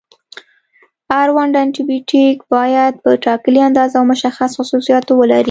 [1.21, 5.39] اړونده انټي بیوټیک باید په ټاکلې اندازه او مشخص خصوصیاتو ولري.